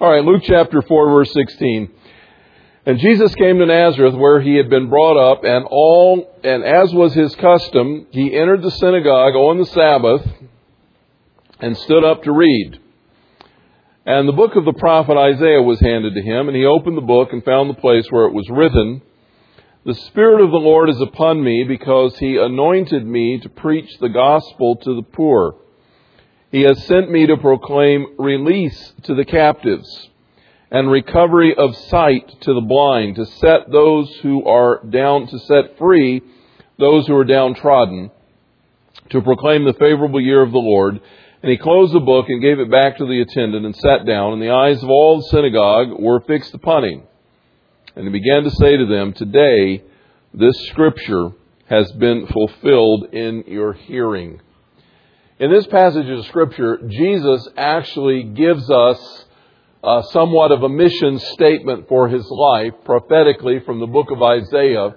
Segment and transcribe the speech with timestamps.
[0.00, 1.90] All right, Luke chapter 4, verse 16.
[2.86, 6.94] And Jesus came to Nazareth where he had been brought up, and all, and as
[6.94, 10.24] was his custom, he entered the synagogue on the Sabbath
[11.58, 12.78] and stood up to read.
[14.06, 17.00] And the book of the prophet Isaiah was handed to him, and he opened the
[17.00, 19.02] book and found the place where it was written,
[19.84, 24.10] The Spirit of the Lord is upon me because he anointed me to preach the
[24.10, 25.56] gospel to the poor.
[26.50, 30.08] He has sent me to proclaim release to the captives
[30.70, 35.76] and recovery of sight to the blind, to set those who are down, to set
[35.78, 36.22] free
[36.78, 38.10] those who are downtrodden,
[39.10, 41.00] to proclaim the favorable year of the Lord.
[41.42, 44.32] And he closed the book and gave it back to the attendant and sat down,
[44.32, 47.02] and the eyes of all the synagogue were fixed upon him.
[47.94, 49.82] And he began to say to them, Today
[50.32, 51.30] this scripture
[51.66, 54.40] has been fulfilled in your hearing.
[55.40, 59.24] In this passage of Scripture, Jesus actually gives us
[59.84, 64.96] uh, somewhat of a mission statement for his life, prophetically from the book of Isaiah.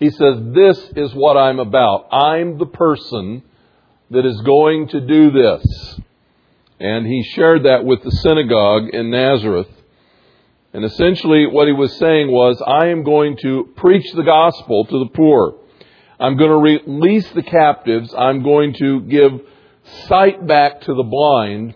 [0.00, 2.08] He says, This is what I'm about.
[2.12, 3.44] I'm the person
[4.10, 6.00] that is going to do this.
[6.80, 9.70] And he shared that with the synagogue in Nazareth.
[10.72, 14.98] And essentially, what he was saying was, I am going to preach the gospel to
[14.98, 15.60] the poor.
[16.18, 16.56] I'm going to
[16.88, 18.12] release the captives.
[18.18, 19.42] I'm going to give
[20.06, 21.74] sight back to the blind.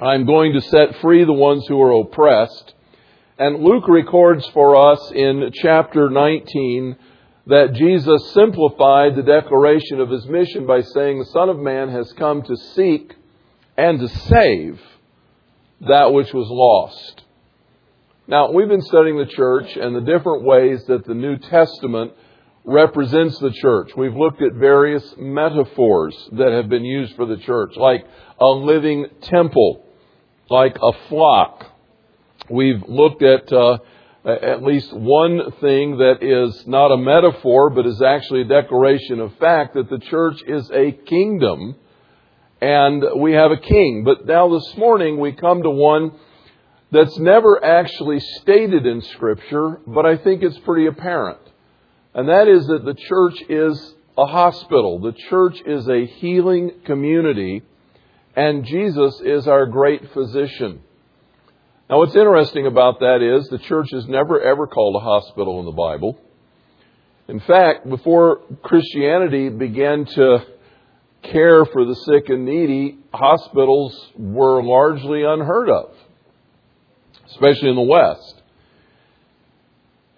[0.00, 2.74] I'm going to set free the ones who are oppressed.
[3.38, 6.96] And Luke records for us in chapter 19
[7.46, 12.12] that Jesus simplified the declaration of his mission by saying, The Son of Man has
[12.12, 13.14] come to seek
[13.76, 14.80] and to save
[15.80, 17.22] that which was lost.
[18.28, 22.12] Now, we've been studying the church and the different ways that the New Testament
[22.64, 23.90] represents the church.
[23.96, 28.06] We've looked at various metaphors that have been used for the church, like
[28.40, 29.84] a living temple,
[30.48, 31.66] like a flock.
[32.48, 33.78] We've looked at uh,
[34.24, 39.36] at least one thing that is not a metaphor, but is actually a declaration of
[39.38, 41.76] fact that the church is a kingdom
[42.60, 44.04] and we have a king.
[44.04, 46.12] But now this morning we come to one
[46.92, 51.40] that's never actually stated in Scripture, but I think it's pretty apparent.
[52.14, 54.98] And that is that the church is a hospital.
[55.00, 57.62] The church is a healing community,
[58.36, 60.80] and Jesus is our great physician.
[61.88, 65.66] Now, what's interesting about that is the church is never ever called a hospital in
[65.66, 66.18] the Bible.
[67.28, 70.44] In fact, before Christianity began to
[71.22, 75.94] care for the sick and needy, hospitals were largely unheard of,
[77.26, 78.41] especially in the West.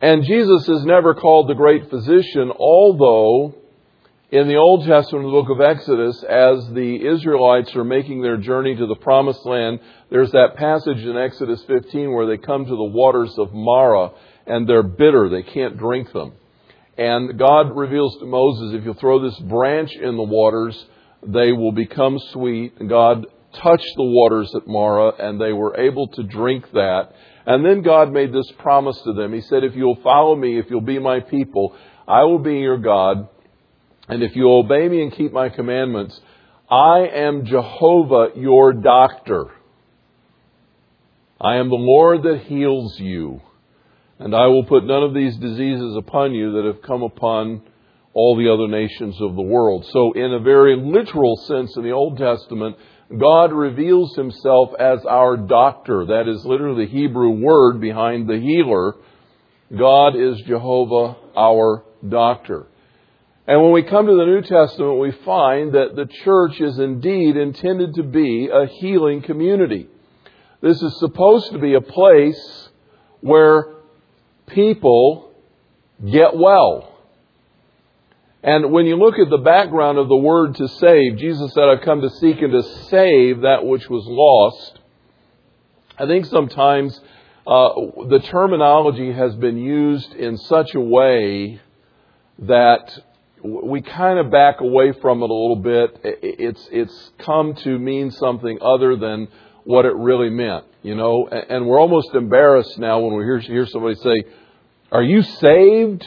[0.00, 3.54] And Jesus is never called the great physician, although
[4.30, 8.74] in the Old Testament, the book of Exodus, as the Israelites are making their journey
[8.74, 9.78] to the promised land,
[10.10, 14.10] there's that passage in Exodus 15 where they come to the waters of Marah
[14.46, 15.28] and they're bitter.
[15.28, 16.32] They can't drink them.
[16.98, 20.84] And God reveals to Moses, if you throw this branch in the waters,
[21.22, 22.74] they will become sweet.
[22.80, 23.26] And God
[23.62, 27.12] touched the waters at Marah and they were able to drink that.
[27.46, 29.32] And then God made this promise to them.
[29.32, 31.76] He said, If you'll follow me, if you'll be my people,
[32.08, 33.28] I will be your God.
[34.08, 36.20] And if you obey me and keep my commandments,
[36.70, 39.46] I am Jehovah, your doctor.
[41.40, 43.40] I am the Lord that heals you.
[44.18, 47.62] And I will put none of these diseases upon you that have come upon
[48.14, 49.84] all the other nations of the world.
[49.92, 52.76] So, in a very literal sense in the Old Testament,
[53.10, 56.06] God reveals himself as our doctor.
[56.06, 58.94] That is literally the Hebrew word behind the healer.
[59.76, 62.66] God is Jehovah, our doctor.
[63.46, 67.36] And when we come to the New Testament, we find that the church is indeed
[67.36, 69.88] intended to be a healing community.
[70.62, 72.70] This is supposed to be a place
[73.20, 73.74] where
[74.46, 75.30] people
[76.10, 76.93] get well.
[78.44, 81.80] And when you look at the background of the word to save, Jesus said, I've
[81.80, 84.80] come to seek and to save that which was lost.
[85.98, 87.00] I think sometimes
[87.46, 87.70] uh,
[88.08, 91.58] the terminology has been used in such a way
[92.40, 92.98] that
[93.42, 96.00] we kind of back away from it a little bit.
[96.04, 99.28] It's, it's come to mean something other than
[99.64, 103.66] what it really meant, you know, and we're almost embarrassed now when we hear, hear
[103.66, 104.24] somebody say,
[104.92, 106.06] Are you saved?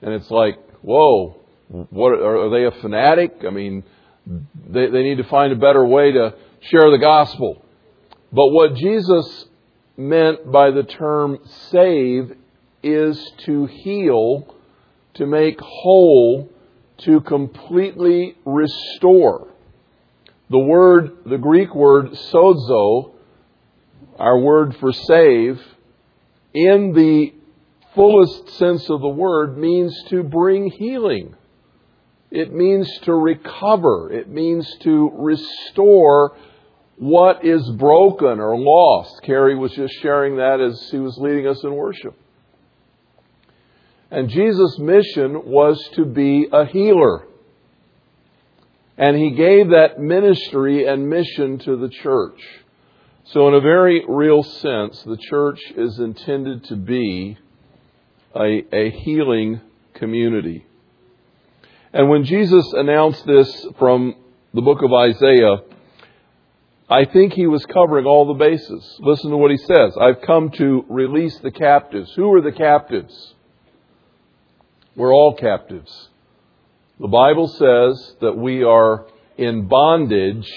[0.00, 1.36] And it's like, whoa,
[1.68, 3.42] what are they a fanatic?
[3.46, 3.84] I mean,
[4.26, 7.64] they, they need to find a better way to share the gospel.
[8.32, 9.46] But what Jesus
[9.96, 11.38] meant by the term
[11.70, 12.36] save
[12.82, 14.54] is to heal,
[15.14, 16.50] to make whole,
[16.98, 19.48] to completely restore.
[20.50, 23.12] The word, the Greek word sozo,
[24.18, 25.60] our word for save,
[26.54, 27.34] in the
[27.94, 31.34] fullest sense of the word, means to bring healing.
[32.30, 34.12] It means to recover.
[34.12, 36.36] It means to restore
[36.96, 39.22] what is broken or lost.
[39.22, 42.14] Carrie was just sharing that as he was leading us in worship.
[44.10, 47.26] And Jesus' mission was to be a healer.
[48.96, 52.40] And he gave that ministry and mission to the church.
[53.24, 57.36] So, in a very real sense, the church is intended to be
[58.38, 59.60] a, a healing
[59.94, 60.64] community.
[61.92, 64.14] And when Jesus announced this from
[64.54, 65.56] the book of Isaiah,
[66.88, 68.96] I think he was covering all the bases.
[69.00, 69.96] Listen to what he says.
[70.00, 72.12] I've come to release the captives.
[72.14, 73.34] Who are the captives?
[74.96, 76.08] We're all captives.
[76.98, 79.06] The Bible says that we are
[79.36, 80.50] in bondage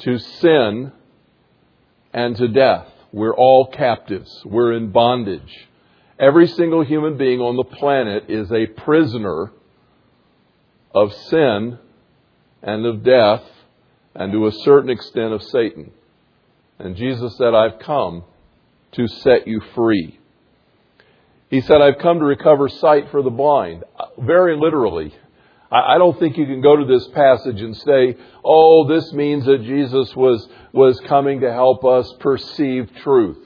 [0.00, 0.92] to sin
[2.12, 2.88] and to death.
[3.12, 4.42] We're all captives.
[4.44, 5.68] We're in bondage.
[6.18, 9.52] Every single human being on the planet is a prisoner
[10.94, 11.78] of sin
[12.62, 13.42] and of death
[14.14, 15.90] and to a certain extent of Satan.
[16.78, 18.24] And Jesus said, I've come
[18.92, 20.20] to set you free.
[21.50, 23.84] He said, I've come to recover sight for the blind.
[24.18, 25.14] Very literally.
[25.70, 29.62] I don't think you can go to this passage and say, oh, this means that
[29.62, 33.43] Jesus was, was coming to help us perceive truth.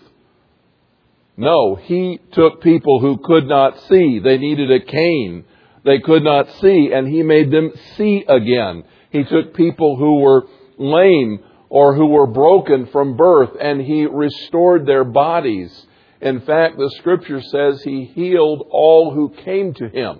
[1.39, 4.19] No, he took people who could not see.
[4.19, 5.45] They needed a cane.
[5.85, 8.83] They could not see, and he made them see again.
[9.11, 10.49] He took people who were
[10.79, 11.39] lame
[11.69, 15.87] or who were broken from birth, and he restored their bodies.
[16.21, 20.19] In fact, the scripture says he healed all who came to him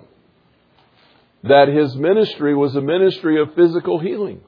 [1.43, 4.39] that his ministry was a ministry of physical healing.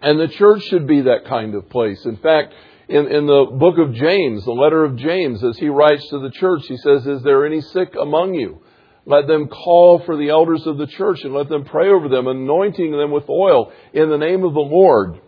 [0.00, 2.04] And the church should be that kind of place.
[2.04, 2.54] In fact,
[2.88, 6.30] in, in the book of James, the letter of James, as he writes to the
[6.30, 8.62] church, he says, Is there any sick among you?
[9.04, 12.26] Let them call for the elders of the church and let them pray over them,
[12.26, 15.20] anointing them with oil in the name of the Lord.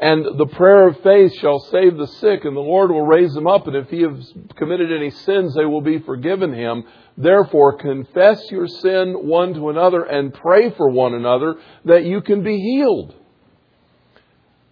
[0.00, 3.48] And the prayer of faith shall save the sick, and the Lord will raise them
[3.48, 3.66] up.
[3.66, 6.84] And if he has committed any sins, they will be forgiven him.
[7.16, 12.44] Therefore, confess your sin one to another and pray for one another that you can
[12.44, 13.14] be healed.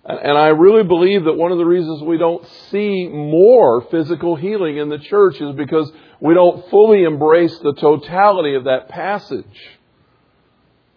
[0.08, 4.76] And I really believe that one of the reasons we don't see more physical healing
[4.76, 9.44] in the church is because we don't fully embrace the totality of that passage.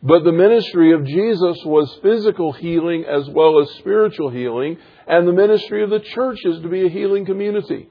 [0.04, 4.78] But the ministry of Jesus was physical healing as well as spiritual healing,
[5.08, 7.90] and the ministry of the church is to be a healing community.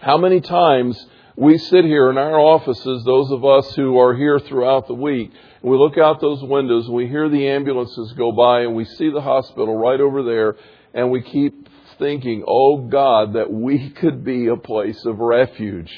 [0.00, 1.06] How many times
[1.38, 5.30] we sit here in our offices, those of us who are here throughout the week,
[5.62, 8.84] and we look out those windows, and we hear the ambulances go by, and we
[8.84, 10.56] see the hospital right over there,
[10.94, 15.92] and we keep thinking, oh God, that we could be a place of refuge,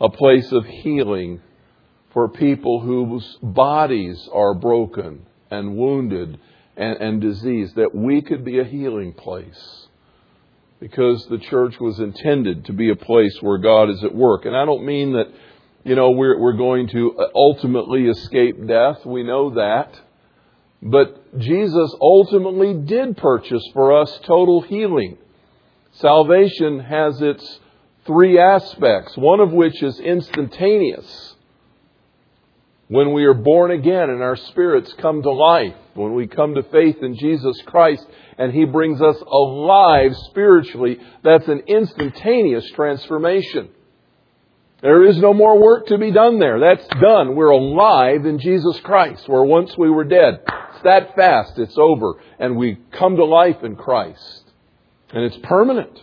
[0.00, 1.40] a place of healing
[2.12, 6.38] for people whose bodies are broken and wounded
[6.76, 9.85] and, and diseased, that we could be a healing place.
[10.80, 14.44] Because the church was intended to be a place where God is at work.
[14.44, 15.26] And I don't mean that,
[15.84, 19.04] you know, we're, we're going to ultimately escape death.
[19.06, 19.98] We know that.
[20.82, 25.16] But Jesus ultimately did purchase for us total healing.
[25.92, 27.60] Salvation has its
[28.04, 31.36] three aspects, one of which is instantaneous
[32.88, 36.62] when we are born again and our spirits come to life, when we come to
[36.64, 38.06] faith in Jesus Christ
[38.38, 43.70] and He brings us alive spiritually, that's an instantaneous transformation.
[44.82, 46.60] There is no more work to be done there.
[46.60, 47.34] That's done.
[47.34, 50.42] We're alive in Jesus Christ, where once we were dead.
[50.74, 51.58] It's that fast.
[51.58, 52.20] It's over.
[52.38, 54.44] And we come to life in Christ.
[55.10, 55.98] And it's permanent.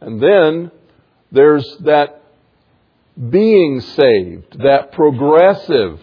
[0.00, 0.70] And then
[1.32, 2.22] there's that
[3.28, 6.00] being saved, that progressive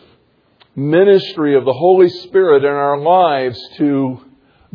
[0.77, 4.22] ministry of the Holy Spirit in our lives to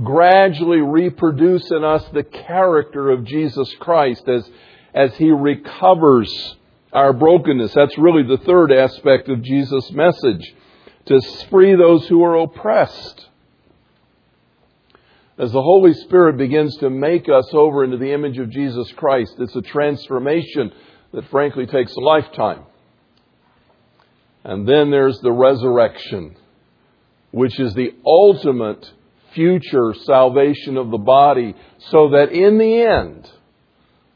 [0.03, 4.51] gradually reproduce in us the character of Jesus Christ as,
[4.93, 6.57] as He recovers
[6.93, 7.73] our brokenness.
[7.73, 10.55] That's really the third aspect of Jesus' message
[11.07, 13.29] to free those who are oppressed.
[15.39, 19.37] As the Holy Spirit begins to make us over into the image of Jesus Christ,
[19.39, 20.73] it's a transformation
[21.13, 22.65] that frankly takes a lifetime.
[24.45, 26.37] And then there's the resurrection,
[27.31, 28.93] which is the ultimate
[29.35, 31.55] future salvation of the body,
[31.91, 33.31] so that in the end,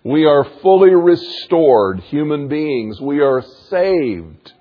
[0.04, 3.00] we are fully restored human beings.
[3.00, 4.52] We are saved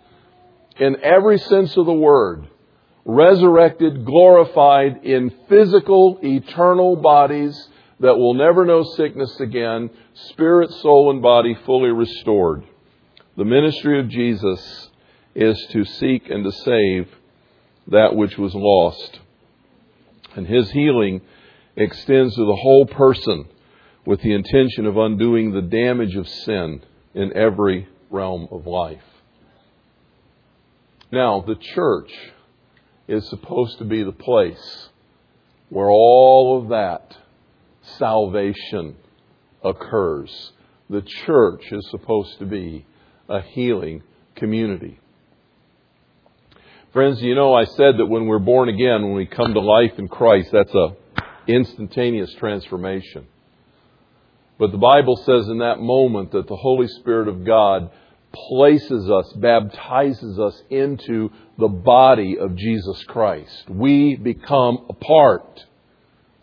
[0.79, 2.47] in every sense of the word.
[3.05, 7.69] resurrected, glorified in physical, eternal bodies
[7.99, 9.89] that will never know sickness again,
[10.31, 12.63] spirit, soul, and body fully restored.
[13.37, 14.89] The ministry of Jesus
[15.35, 17.07] is to seek and to save
[17.87, 19.19] that which was lost.
[20.35, 21.21] And his healing
[21.75, 23.45] extends to the whole person
[24.05, 26.81] with the intention of undoing the damage of sin
[27.13, 29.03] in every realm of life.
[31.11, 32.11] Now, the church
[33.07, 34.89] is supposed to be the place
[35.69, 37.17] where all of that
[37.97, 38.95] salvation
[39.63, 40.51] occurs.
[40.89, 42.85] The church is supposed to be
[43.27, 44.03] a healing
[44.35, 44.99] community.
[46.95, 49.91] Friends, you know, I said that when we're born again, when we come to life
[49.97, 50.95] in Christ, that's a
[51.45, 53.27] instantaneous transformation.
[54.57, 57.91] But the Bible says in that moment that the Holy Spirit of God
[58.31, 63.69] places us, baptizes us into the body of Jesus Christ.
[63.69, 65.65] We become a part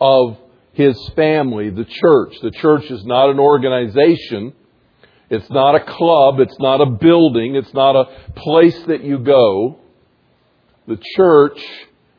[0.02, 0.37] of
[0.75, 2.35] His family, the church.
[2.42, 4.52] The church is not an organization.
[5.30, 6.40] It's not a club.
[6.40, 7.54] It's not a building.
[7.54, 9.78] It's not a place that you go.
[10.86, 11.62] The church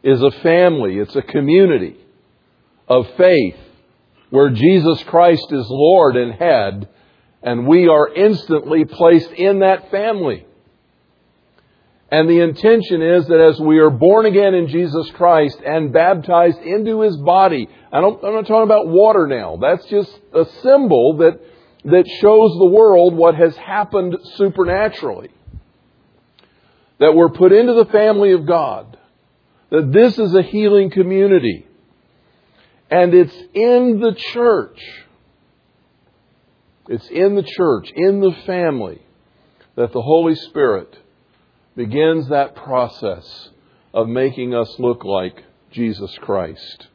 [0.04, 0.98] is a family.
[0.98, 1.98] It's a community
[2.88, 3.56] of faith
[4.30, 6.90] where Jesus Christ is Lord and head
[7.44, 10.46] and we are instantly placed in that family.
[12.10, 16.60] And the intention is that as we are born again in Jesus Christ and baptized
[16.60, 19.58] into His body, I don't, I'm not talking about water now.
[19.60, 21.40] That's just a symbol that,
[21.86, 25.32] that shows the world what has happened supernaturally.
[27.00, 28.98] That we're put into the family of God.
[29.70, 31.66] That this is a healing community.
[32.90, 34.80] And it's in the church
[36.88, 39.02] it's in the church, in the family,
[39.76, 40.98] that the Holy Spirit
[41.76, 43.50] begins that process
[43.94, 46.88] of making us look like Jesus Christ.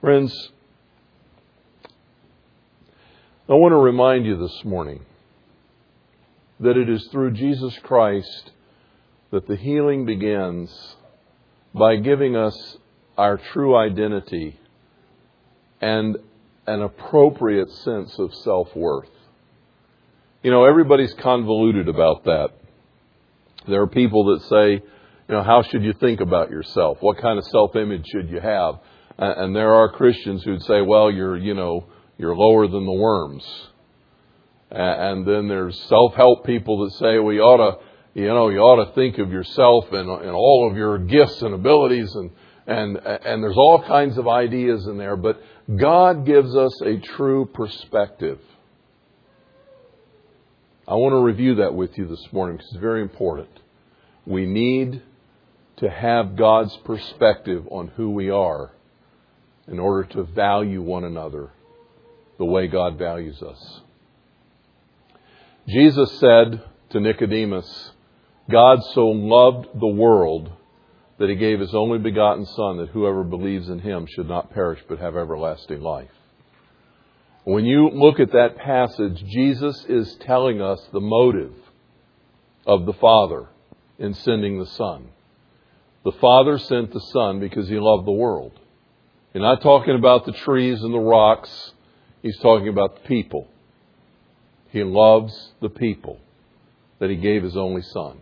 [0.00, 0.50] Friends,
[3.48, 5.04] I want to remind you this morning
[6.60, 8.50] that it is through Jesus Christ
[9.30, 10.96] that the healing begins
[11.74, 12.76] by giving us
[13.18, 14.58] our true identity
[15.80, 16.16] and
[16.66, 19.10] an appropriate sense of self worth.
[20.42, 22.50] You know, everybody's convoluted about that.
[23.66, 24.72] There are people that say,
[25.28, 26.98] you know, how should you think about yourself?
[27.00, 28.76] What kind of self image should you have?
[29.18, 31.86] And there are Christians who'd say, well, you're, you know,
[32.18, 33.44] you're lower than the worms.
[34.70, 38.84] And then there's self help people that say, we ought to, you know, you ought
[38.84, 42.30] to think of yourself and, and all of your gifts and abilities and,
[42.66, 45.40] and, and there's all kinds of ideas in there, but
[45.74, 48.40] God gives us a true perspective.
[50.88, 53.50] I want to review that with you this morning because it's very important.
[54.24, 55.02] We need
[55.78, 58.70] to have God's perspective on who we are
[59.68, 61.50] in order to value one another
[62.38, 63.80] the way God values us.
[65.68, 67.90] Jesus said to Nicodemus,
[68.48, 70.52] God so loved the world
[71.18, 74.78] that he gave his only begotten Son, that whoever believes in him should not perish
[74.88, 76.10] but have everlasting life.
[77.42, 81.54] When you look at that passage, Jesus is telling us the motive
[82.66, 83.48] of the Father
[83.98, 85.08] in sending the Son.
[86.04, 88.52] The Father sent the Son because he loved the world.
[89.32, 91.72] He's not talking about the trees and the rocks,
[92.22, 93.48] he's talking about the people.
[94.76, 96.20] He loves the people
[96.98, 98.18] that he gave his only Son.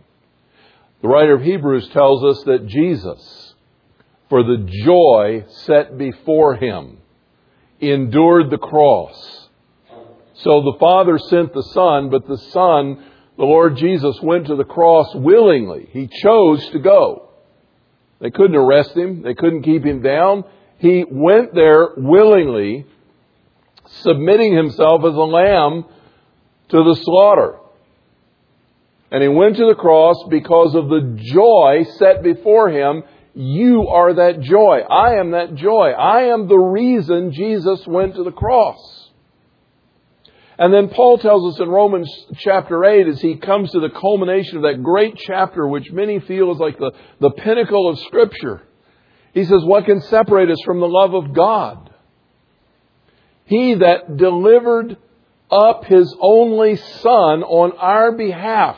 [1.01, 3.55] The writer of Hebrews tells us that Jesus,
[4.29, 6.99] for the joy set before him,
[7.81, 9.49] endured the cross.
[10.35, 13.03] So the Father sent the Son, but the Son,
[13.37, 15.89] the Lord Jesus, went to the cross willingly.
[15.91, 17.31] He chose to go.
[18.21, 19.23] They couldn't arrest him.
[19.23, 20.45] They couldn't keep him down.
[20.77, 22.85] He went there willingly,
[24.03, 25.83] submitting himself as a lamb
[26.69, 27.59] to the slaughter.
[29.11, 33.03] And he went to the cross because of the joy set before him.
[33.33, 34.79] You are that joy.
[34.89, 35.91] I am that joy.
[35.91, 39.09] I am the reason Jesus went to the cross.
[40.57, 44.57] And then Paul tells us in Romans chapter 8, as he comes to the culmination
[44.57, 48.63] of that great chapter, which many feel is like the, the pinnacle of Scripture,
[49.33, 51.93] he says, What can separate us from the love of God?
[53.43, 54.97] He that delivered
[55.51, 58.77] up his only Son on our behalf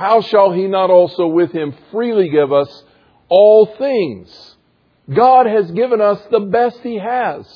[0.00, 2.84] how shall he not also with him freely give us
[3.28, 4.56] all things?
[5.12, 7.46] God has given us the best he has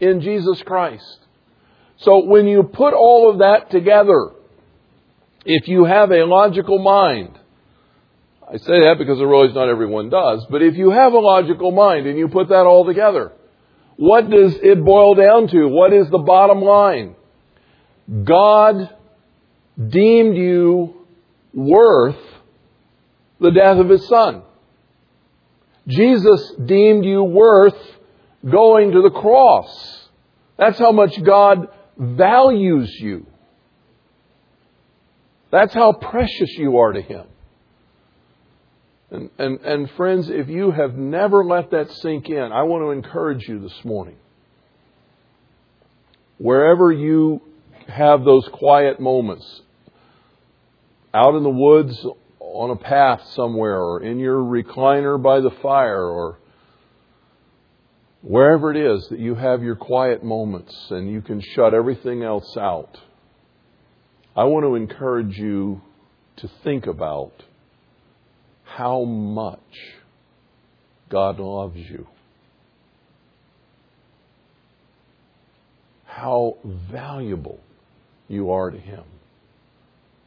[0.00, 1.20] in Jesus Christ.
[1.98, 4.32] So when you put all of that together,
[5.44, 7.38] if you have a logical mind,
[8.52, 10.44] I say that because I realize not everyone does.
[10.50, 13.30] But if you have a logical mind and you put that all together,
[13.96, 15.68] what does it boil down to?
[15.68, 17.14] What is the bottom line?
[18.24, 18.90] God
[19.88, 21.06] deemed you
[21.54, 22.18] worth
[23.38, 24.42] the death of his son.
[25.86, 27.76] Jesus deemed you worth
[28.48, 30.08] going to the cross.
[30.56, 33.26] That's how much God values you.
[35.50, 37.26] That's how precious you are to Him.
[39.10, 42.90] And, and, and friends, if you have never let that sink in, I want to
[42.90, 44.16] encourage you this morning.
[46.38, 47.42] Wherever you
[47.90, 49.62] have those quiet moments,
[51.12, 52.06] out in the woods,
[52.38, 56.38] on a path somewhere, or in your recliner by the fire, or
[58.22, 62.56] wherever it is that you have your quiet moments and you can shut everything else
[62.56, 62.98] out,
[64.36, 65.82] I want to encourage you
[66.36, 67.32] to think about
[68.64, 69.58] how much
[71.08, 72.06] God loves you.
[76.04, 77.60] How valuable
[78.30, 79.04] you are to Him.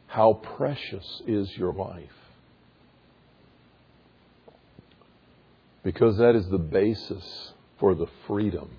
[0.06, 2.04] How precious is your life.
[5.82, 8.70] Because that is the basis for the freedom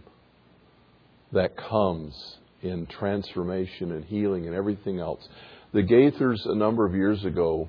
[1.31, 5.27] that comes in transformation and healing and everything else.
[5.73, 7.67] The Gaithers, a number of years ago,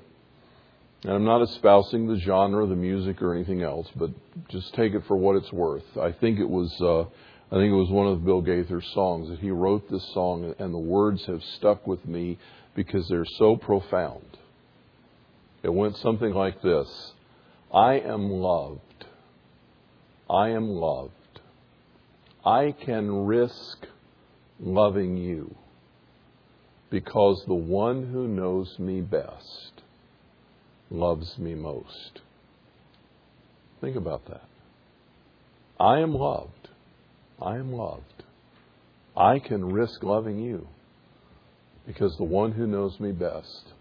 [1.03, 4.11] and I'm not espousing the genre the music or anything else, but
[4.49, 5.85] just take it for what it's worth.
[6.01, 7.05] I think it was, uh,
[7.51, 10.75] I think it was one of Bill Gaither's songs that he wrote this song, and
[10.75, 12.39] the words have stuck with me
[12.75, 14.37] because they're so profound.
[15.63, 17.13] It went something like this:
[17.73, 18.81] I am loved.
[20.29, 21.13] I am loved.
[22.45, 23.87] I can risk
[24.59, 25.55] loving you
[26.91, 29.83] because the one who knows me best
[30.91, 32.21] loves me most.
[33.81, 34.45] Think about that.
[35.79, 36.66] I am loved.
[37.41, 38.25] I am loved.
[39.17, 40.67] I can risk loving you
[41.87, 43.73] because the one who knows me best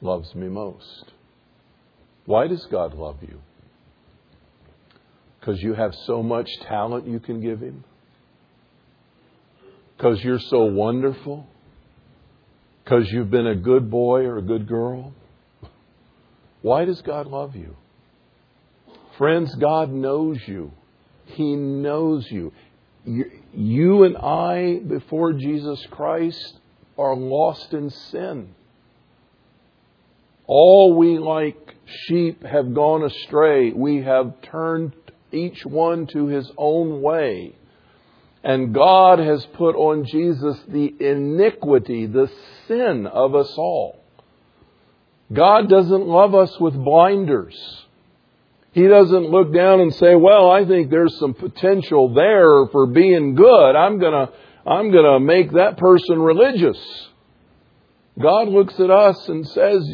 [0.00, 1.12] loves me most.
[2.24, 3.40] Why does God love you?
[5.40, 7.84] Because you have so much talent you can give Him?
[9.96, 11.46] Because you're so wonderful?
[12.84, 15.12] Because you've been a good boy or a good girl?
[16.62, 17.76] Why does God love you?
[19.16, 20.72] Friends, God knows you.
[21.26, 22.52] He knows you.
[23.54, 26.58] You and I, before Jesus Christ,
[26.98, 28.54] are lost in sin.
[30.46, 33.72] All we, like sheep, have gone astray.
[33.72, 34.94] We have turned
[35.32, 37.54] each one to his own way.
[38.42, 42.30] And God has put on Jesus the iniquity, the
[42.66, 44.02] sin of us all.
[45.32, 47.84] God doesn't love us with blinders.
[48.78, 53.34] He doesn't look down and say, well, I think there's some potential there for being
[53.34, 53.74] good.
[53.74, 54.30] I'm gonna,
[54.64, 56.78] I'm gonna make that person religious.
[58.20, 59.84] God looks at us and says,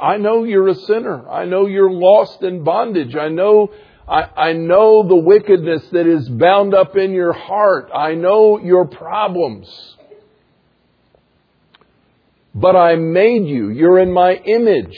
[0.00, 1.30] I know you're a sinner.
[1.30, 3.14] I know you're lost in bondage.
[3.14, 3.70] I know
[4.08, 7.88] I, I know the wickedness that is bound up in your heart.
[7.94, 9.68] I know your problems.
[12.52, 13.68] But I made you.
[13.68, 14.96] You're in my image.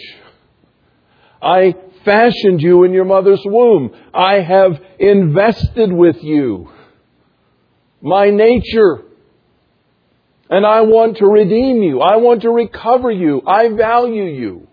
[1.43, 1.75] I
[2.05, 3.91] fashioned you in your mother's womb.
[4.15, 6.71] I have invested with you
[8.01, 9.03] my nature.
[10.49, 12.01] And I want to redeem you.
[12.01, 13.43] I want to recover you.
[13.47, 14.67] I value you.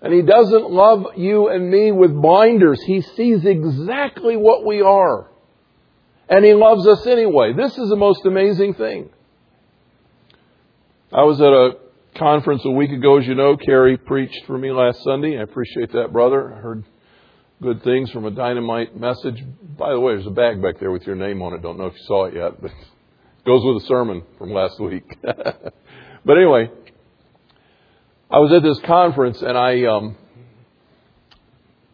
[0.00, 2.82] And He doesn't love you and me with blinders.
[2.82, 5.30] He sees exactly what we are.
[6.28, 7.52] And He loves us anyway.
[7.54, 9.10] This is the most amazing thing.
[11.12, 11.72] I was at a
[12.14, 13.56] conference a week ago, as you know.
[13.56, 15.38] Carrie preached for me last Sunday.
[15.38, 16.54] I appreciate that, brother.
[16.54, 16.84] I heard
[17.62, 19.42] good things from a dynamite message.
[19.76, 21.62] By the way, there's a bag back there with your name on it.
[21.62, 24.78] Don't know if you saw it yet, but it goes with the sermon from last
[24.80, 25.04] week.
[25.22, 26.70] but anyway,
[28.30, 30.16] I was at this conference and I, um,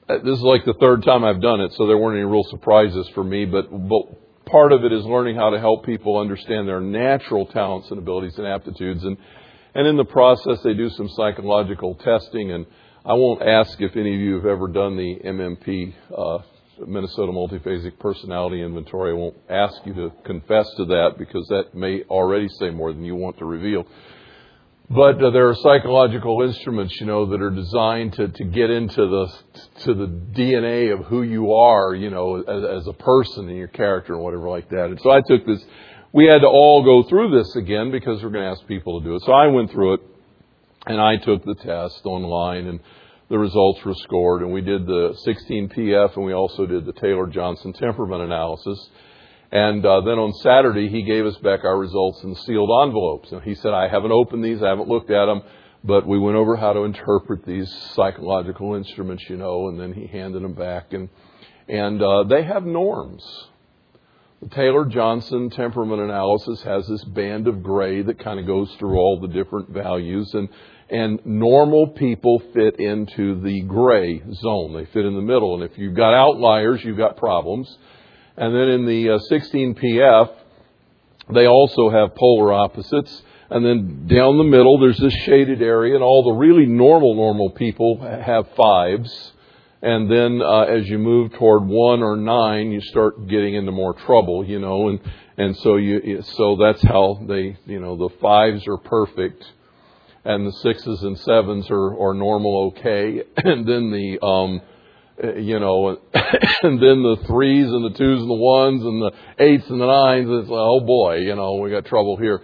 [0.09, 3.09] this is like the third time I've done it, so there weren't any real surprises
[3.15, 6.81] for me, but, but part of it is learning how to help people understand their
[6.81, 9.05] natural talents and abilities and aptitudes.
[9.05, 9.17] And,
[9.75, 12.51] and in the process, they do some psychological testing.
[12.53, 12.67] And
[13.05, 16.39] I won't ask if any of you have ever done the MMP, uh,
[16.87, 19.13] Minnesota Multiphasic Personality Inventory.
[19.13, 23.05] I won't ask you to confess to that because that may already say more than
[23.05, 23.87] you want to reveal.
[24.91, 29.07] But uh, there are psychological instruments, you know, that are designed to, to get into
[29.07, 29.33] the
[29.85, 33.69] to the DNA of who you are, you know, as, as a person and your
[33.69, 34.87] character and whatever like that.
[34.87, 35.65] And so I took this.
[36.13, 39.07] We had to all go through this again because we're going to ask people to
[39.07, 39.23] do it.
[39.25, 40.01] So I went through it,
[40.87, 42.81] and I took the test online, and
[43.29, 46.95] the results were scored, and we did the 16 PF, and we also did the
[46.95, 48.91] Taylor Johnson temperament analysis.
[49.53, 53.31] And uh, then on Saturday, he gave us back our results in sealed envelopes.
[53.31, 55.43] And he said, I haven't opened these, I haven't looked at them,
[55.85, 60.09] but we went over how to interpret these psychological instruments, you know, and then he
[60.09, 60.93] handed them back.
[60.93, 61.09] And,
[61.69, 63.23] and uh, they have norms.
[64.43, 68.97] The Taylor Johnson temperament analysis has this band of gray that kind of goes through
[68.97, 70.49] all the different values, and,
[70.89, 74.73] and normal people fit into the gray zone.
[74.73, 75.61] They fit in the middle.
[75.61, 77.69] And if you've got outliers, you've got problems.
[78.39, 80.31] And then in the uh, 16PF,
[81.35, 83.23] they also have polar opposites.
[83.51, 87.51] And then down the middle, there's this shaded area, and all the really normal, normal
[87.51, 89.33] people have fives.
[89.83, 93.95] And then uh, as you move toward one or nine, you start getting into more
[93.95, 94.89] trouble, you know.
[94.89, 95.01] And
[95.39, 99.43] and so you so that's how they, you know, the fives are perfect,
[100.23, 103.23] and the sixes and sevens are are normal, okay.
[103.37, 104.61] And then the um,
[105.23, 109.13] uh, you know, and then the threes and the twos and the ones and the
[109.39, 110.29] eights and the nines.
[110.31, 112.43] It's oh boy, you know, we got trouble here.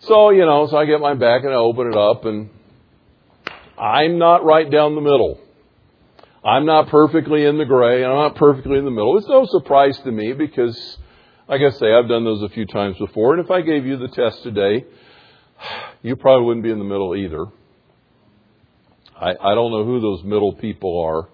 [0.00, 2.50] So you know, so I get my back and I open it up, and
[3.78, 5.40] I'm not right down the middle.
[6.48, 9.18] I'm not perfectly in the gray, and I'm not perfectly in the middle.
[9.18, 10.96] It's no surprise to me because,
[11.46, 13.34] like I say, I've done those a few times before.
[13.34, 14.86] And if I gave you the test today,
[16.02, 17.44] you probably wouldn't be in the middle either.
[19.14, 21.28] I, I don't know who those middle people are.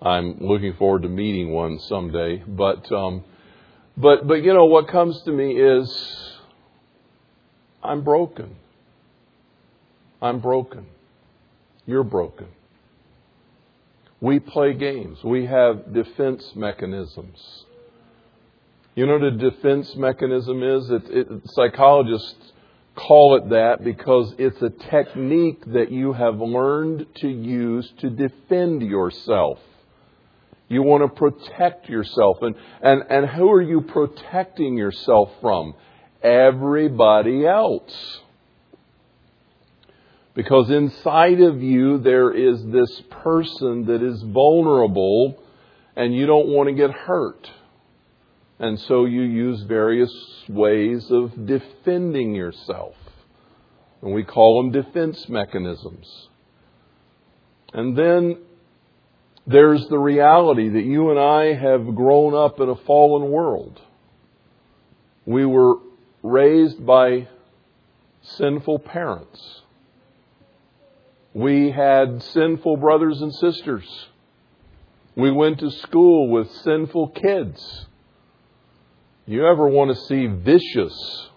[0.00, 2.42] I'm looking forward to meeting one someday.
[2.46, 3.24] But, um,
[3.94, 6.38] but, but you know, what comes to me is
[7.82, 8.56] I'm broken.
[10.22, 10.86] I'm broken.
[11.84, 12.46] You're broken.
[14.20, 15.22] We play games.
[15.22, 17.64] We have defense mechanisms.
[18.94, 20.90] You know what a defense mechanism is?
[20.90, 22.52] It, it, psychologists
[22.94, 28.82] call it that because it's a technique that you have learned to use to defend
[28.82, 29.58] yourself.
[30.68, 32.38] You want to protect yourself.
[32.40, 35.74] And, and, and who are you protecting yourself from?
[36.22, 38.20] Everybody else.
[40.36, 45.42] Because inside of you there is this person that is vulnerable
[45.96, 47.50] and you don't want to get hurt.
[48.58, 50.12] And so you use various
[50.46, 52.94] ways of defending yourself.
[54.02, 56.28] And we call them defense mechanisms.
[57.72, 58.36] And then
[59.46, 63.80] there's the reality that you and I have grown up in a fallen world.
[65.24, 65.76] We were
[66.22, 67.28] raised by
[68.20, 69.62] sinful parents.
[71.36, 73.84] We had sinful brothers and sisters.
[75.14, 77.84] We went to school with sinful kids.
[79.26, 81.28] You ever want to see vicious?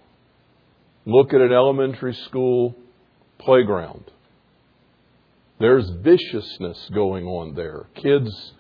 [1.06, 2.78] Look at an elementary school
[3.40, 4.06] playground.
[5.60, 7.88] There's viciousness going on there.
[7.96, 8.54] Kids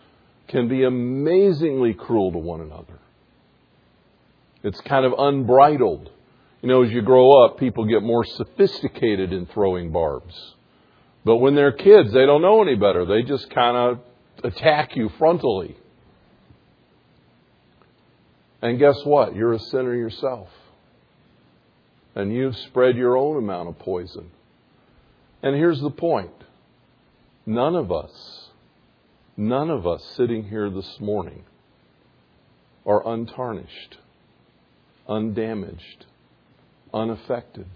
[0.50, 3.00] can be amazingly cruel to one another.
[4.62, 6.10] It's kind of unbridled.
[6.62, 10.36] You know, as you grow up, people get more sophisticated in throwing barbs.
[11.30, 13.06] But when they're kids, they don't know any better.
[13.06, 14.00] They just kind of
[14.44, 15.76] attack you frontally.
[18.64, 19.36] And guess what?
[19.36, 20.48] You're a sinner yourself.
[22.16, 24.32] And you've spread your own amount of poison.
[25.44, 26.32] And here's the point
[27.46, 28.50] None of us,
[29.38, 31.44] none of us sitting here this morning
[32.88, 34.00] are untarnished,
[35.08, 36.08] undamaged,
[36.92, 37.68] unaffected.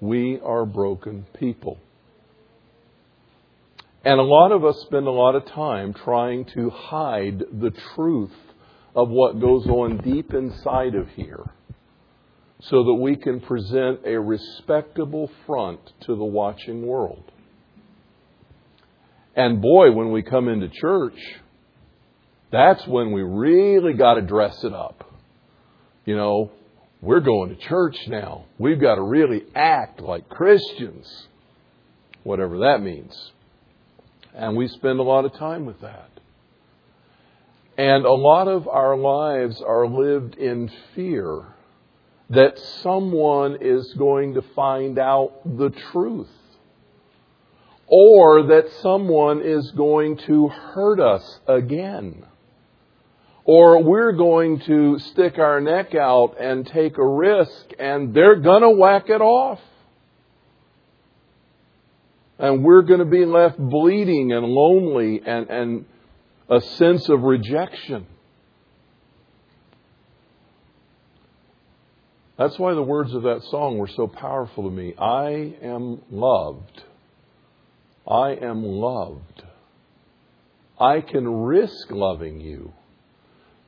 [0.00, 1.78] We are broken people.
[4.04, 8.34] And a lot of us spend a lot of time trying to hide the truth
[8.96, 11.44] of what goes on deep inside of here
[12.62, 17.30] so that we can present a respectable front to the watching world.
[19.34, 21.18] And boy, when we come into church,
[22.50, 25.10] that's when we really got to dress it up.
[26.04, 26.50] You know,
[27.00, 28.46] we're going to church now.
[28.58, 31.26] We've got to really act like Christians,
[32.24, 33.32] whatever that means.
[34.34, 36.10] And we spend a lot of time with that.
[37.76, 41.44] And a lot of our lives are lived in fear
[42.30, 46.30] that someone is going to find out the truth
[47.86, 52.24] or that someone is going to hurt us again.
[53.44, 58.62] Or we're going to stick our neck out and take a risk and they're going
[58.62, 59.60] to whack it off.
[62.42, 65.84] And we're going to be left bleeding and lonely and, and
[66.50, 68.06] a sense of rejection.
[72.36, 74.94] That's why the words of that song were so powerful to me.
[74.98, 76.82] I am loved
[78.06, 79.44] I am loved.
[80.78, 82.72] I can risk loving you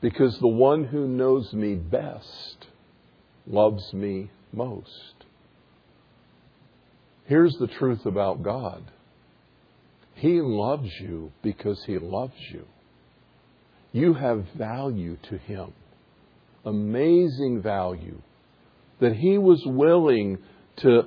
[0.01, 2.67] because the one who knows me best
[3.47, 5.14] loves me most.
[7.27, 8.83] Here's the truth about God
[10.15, 12.67] He loves you because He loves you.
[13.93, 15.73] You have value to Him,
[16.65, 18.21] amazing value,
[19.01, 20.39] that He was willing
[20.77, 21.05] to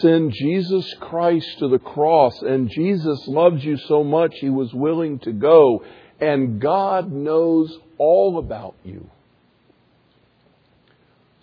[0.00, 5.18] send Jesus Christ to the cross, and Jesus loved you so much He was willing
[5.20, 5.82] to go,
[6.20, 9.10] and God knows all about you.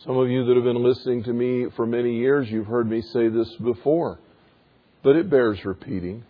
[0.06, 3.02] Some of you that have been listening to me for many years, you've heard me
[3.02, 4.20] say this before,
[5.02, 6.26] but it bears repeating.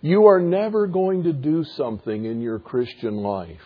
[0.00, 3.60] You are never going to do something in your Christian life.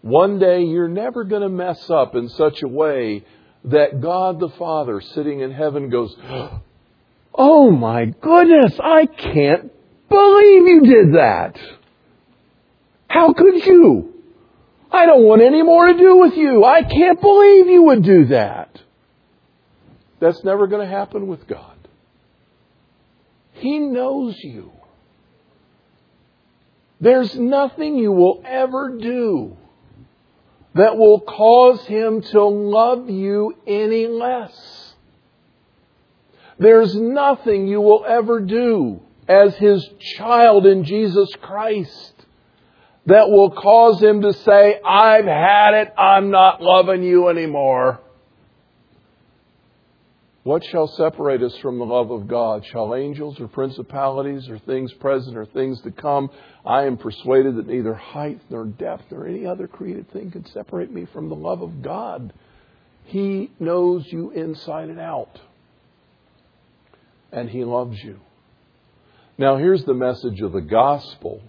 [0.00, 3.26] One day you're never going to mess up in such a way
[3.64, 6.16] that God the Father sitting in heaven goes,
[7.34, 9.70] Oh my goodness, I can't
[10.08, 11.58] believe you did that.
[13.08, 14.13] How could you?
[14.94, 16.64] I don't want any more to do with you.
[16.64, 18.80] I can't believe you would do that.
[20.20, 21.76] That's never going to happen with God.
[23.54, 24.70] He knows you.
[27.00, 29.56] There's nothing you will ever do
[30.74, 34.94] that will cause Him to love you any less.
[36.58, 42.13] There's nothing you will ever do as His child in Jesus Christ
[43.06, 48.00] that will cause him to say, I've had it, I'm not loving you anymore.
[50.44, 52.66] What shall separate us from the love of God?
[52.66, 56.30] Shall angels or principalities or things present or things to come?
[56.66, 60.92] I am persuaded that neither height nor depth nor any other created thing can separate
[60.92, 62.34] me from the love of God.
[63.04, 65.40] He knows you inside and out.
[67.32, 68.20] And He loves you.
[69.38, 71.40] Now, here's the message of the gospel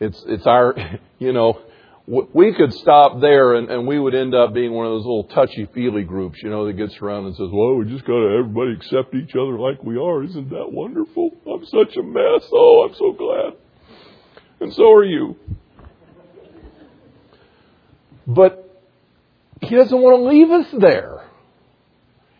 [0.00, 0.74] it's, it's our,
[1.18, 1.60] you know,
[2.06, 5.24] we could stop there and, and we would end up being one of those little
[5.24, 8.36] touchy feely groups, you know, that gets around and says, well, we just got to
[8.38, 10.22] everybody accept each other like we are.
[10.22, 11.30] Isn't that wonderful?
[11.50, 12.46] I'm such a mess.
[12.52, 13.54] Oh, I'm so glad.
[14.60, 15.36] And so are you.
[18.26, 18.60] But
[19.62, 21.24] he doesn't want to leave us there.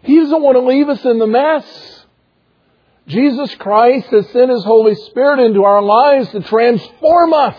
[0.02, 1.93] He doesn't want to leave us in the mess.
[3.06, 7.56] Jesus Christ has sent His Holy Spirit into our lives to transform us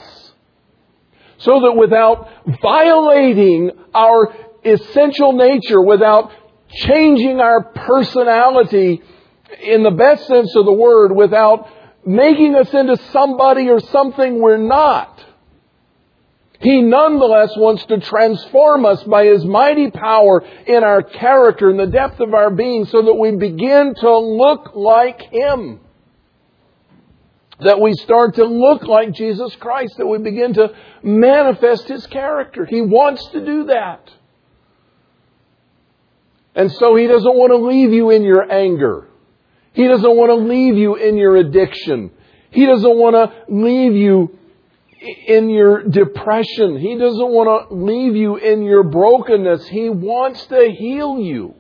[1.37, 2.29] so that without
[2.61, 6.31] violating our essential nature, without
[6.69, 9.01] changing our personality
[9.61, 11.69] in the best sense of the word, without
[12.05, 15.24] making us into somebody or something we're not,
[16.59, 21.87] he nonetheless wants to transform us by His mighty power in our character in the
[21.87, 25.79] depth of our being so that we begin to look like Him.
[27.59, 32.65] That we start to look like Jesus Christ, that we begin to manifest His character.
[32.65, 34.11] He wants to do that.
[36.53, 39.07] And so He doesn't want to leave you in your anger.
[39.73, 42.11] He doesn't want to leave you in your addiction.
[42.51, 44.37] He doesn't want to leave you
[44.99, 46.77] in your depression.
[46.77, 49.67] He doesn't want to leave you in your brokenness.
[49.67, 51.55] He wants to heal you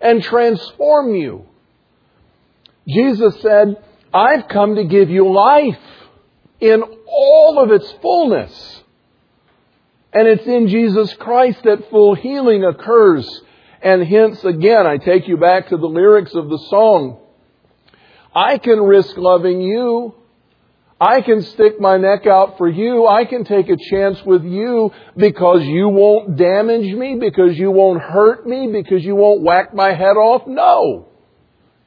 [0.00, 1.46] and transform you.
[2.88, 5.78] Jesus said, I've come to give you life
[6.60, 8.82] in all of its fullness.
[10.12, 13.28] And it's in Jesus Christ that full healing occurs.
[13.80, 17.20] And hence, again, I take you back to the lyrics of the song.
[18.34, 20.14] I can risk loving you
[21.02, 23.08] I can stick my neck out for you.
[23.08, 28.00] I can take a chance with you because you won't damage me, because you won't
[28.00, 30.46] hurt me, because you won't whack my head off.
[30.46, 31.08] No.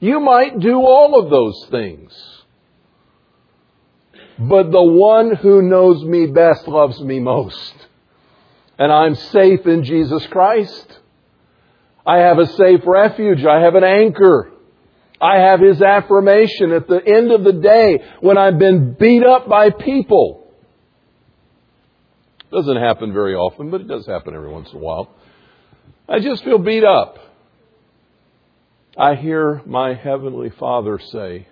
[0.01, 2.13] You might do all of those things.
[4.38, 7.73] But the one who knows me best loves me most.
[8.78, 10.99] And I'm safe in Jesus Christ.
[12.06, 13.45] I have a safe refuge.
[13.45, 14.51] I have an anchor.
[15.21, 19.47] I have His affirmation at the end of the day when I've been beat up
[19.47, 20.47] by people.
[22.51, 25.10] Doesn't happen very often, but it does happen every once in a while.
[26.08, 27.17] I just feel beat up.
[28.97, 31.47] I hear my Heavenly Father say,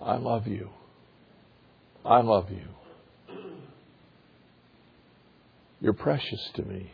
[0.00, 0.70] I love you.
[2.04, 3.36] I love you.
[5.80, 6.92] You're precious to me.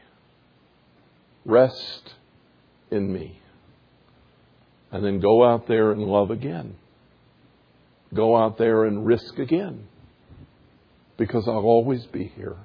[1.44, 2.14] Rest
[2.90, 3.41] in me
[4.92, 6.76] and then go out there and love again.
[8.14, 9.88] Go out there and risk again.
[11.16, 12.56] Because I'll always be here.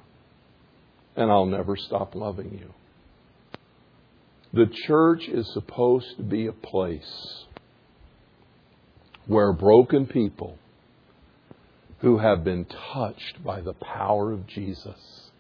[1.16, 2.74] And I'll never stop loving you.
[4.54, 7.46] The church is supposed to be a place
[9.26, 10.58] where broken people
[12.00, 15.32] who have been touched by the power of Jesus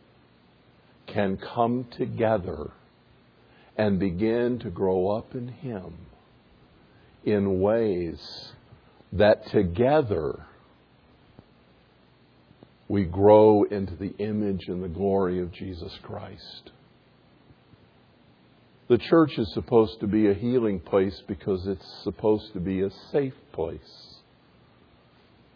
[1.05, 2.71] can come together
[3.77, 5.93] and begin to grow up in Him
[7.27, 8.53] in ways
[9.11, 10.45] that together
[12.87, 16.71] we grow into the image and the glory of Jesus Christ.
[18.87, 22.89] The church is supposed to be a healing place because it's supposed to be a
[23.11, 24.21] safe place.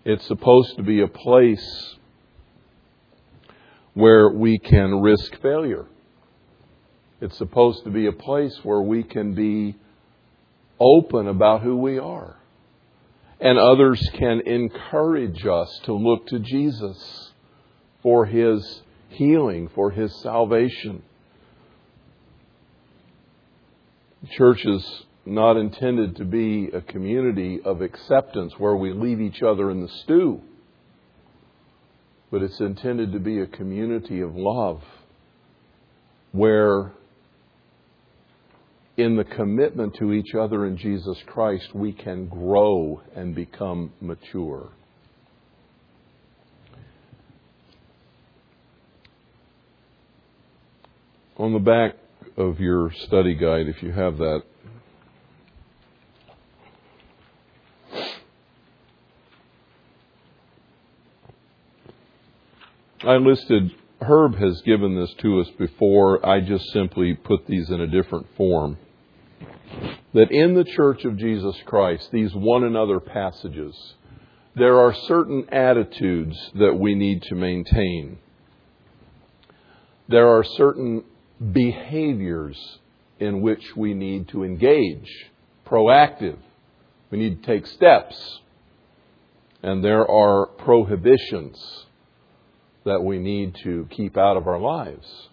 [0.04, 1.96] It's supposed to be a place
[3.94, 5.86] where we can risk failure.
[7.22, 9.78] It's supposed to be a place where we can be
[10.82, 12.36] open about who we are.
[13.40, 17.32] And others can encourage us to look to Jesus
[18.04, 21.04] for his healing, for his salvation.
[24.32, 29.70] Church is not intended to be a community of acceptance where we leave each other
[29.70, 30.42] in the stew,
[32.32, 34.82] but it's intended to be a community of love
[36.32, 36.94] where,
[38.98, 44.70] in the commitment to each other in Jesus Christ, we can grow and become mature.
[51.38, 51.96] On the back
[52.38, 54.44] of your study guide, if you have that.
[63.04, 66.26] I listed, Herb has given this to us before.
[66.26, 68.78] I just simply put these in a different form.
[70.14, 73.76] That in the Church of Jesus Christ, these one another passages,
[74.56, 78.18] there are certain attitudes that we need to maintain.
[80.10, 81.04] There are certain
[81.52, 82.80] behaviors
[83.20, 85.30] in which we need to engage,
[85.66, 86.40] proactive.
[87.12, 88.40] We need to take steps.
[89.62, 91.86] And there are prohibitions
[92.86, 95.30] that we need to keep out of our lives.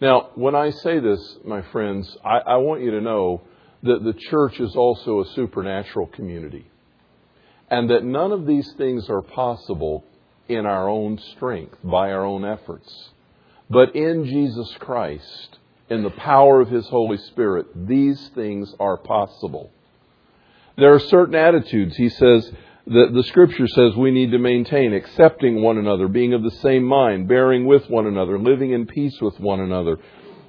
[0.00, 3.42] Now, when I say this, my friends, I, I want you to know
[3.82, 6.66] that the church is also a supernatural community.
[7.70, 10.04] And that none of these things are possible
[10.48, 13.10] in our own strength, by our own efforts.
[13.70, 19.70] But in Jesus Christ, in the power of His Holy Spirit, these things are possible.
[20.76, 22.52] There are certain attitudes, he says,
[22.86, 26.84] that the Scripture says we need to maintain, accepting one another, being of the same
[26.84, 29.96] mind, bearing with one another, living in peace with one another,